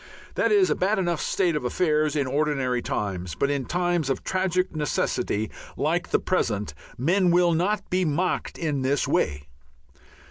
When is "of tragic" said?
4.09-4.75